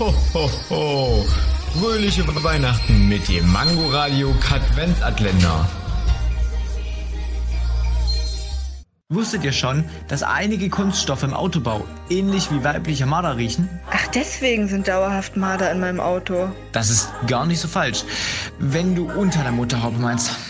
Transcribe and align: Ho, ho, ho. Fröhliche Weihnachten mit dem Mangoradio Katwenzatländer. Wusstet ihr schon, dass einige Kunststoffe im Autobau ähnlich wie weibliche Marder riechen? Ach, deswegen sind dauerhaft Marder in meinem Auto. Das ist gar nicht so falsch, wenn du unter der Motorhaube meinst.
Ho, 0.00 0.14
ho, 0.32 0.50
ho. 0.70 1.26
Fröhliche 1.78 2.26
Weihnachten 2.42 3.06
mit 3.06 3.28
dem 3.28 3.52
Mangoradio 3.52 4.34
Katwenzatländer. 4.40 5.68
Wusstet 9.10 9.44
ihr 9.44 9.52
schon, 9.52 9.84
dass 10.08 10.22
einige 10.22 10.70
Kunststoffe 10.70 11.22
im 11.22 11.34
Autobau 11.34 11.84
ähnlich 12.08 12.50
wie 12.50 12.64
weibliche 12.64 13.04
Marder 13.04 13.36
riechen? 13.36 13.68
Ach, 13.90 14.06
deswegen 14.06 14.68
sind 14.68 14.88
dauerhaft 14.88 15.36
Marder 15.36 15.70
in 15.70 15.80
meinem 15.80 16.00
Auto. 16.00 16.48
Das 16.72 16.88
ist 16.88 17.12
gar 17.26 17.44
nicht 17.44 17.60
so 17.60 17.68
falsch, 17.68 18.02
wenn 18.58 18.94
du 18.94 19.10
unter 19.10 19.42
der 19.42 19.52
Motorhaube 19.52 19.98
meinst. 19.98 20.49